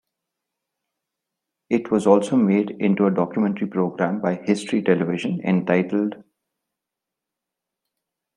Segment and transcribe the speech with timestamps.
[1.69, 6.15] It was also made into a documentary program by History Television, entitled"".